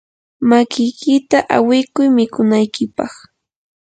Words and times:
makiykita 0.49 1.37
awikuy 1.55 2.07
mikunaykipaq. 2.15 3.13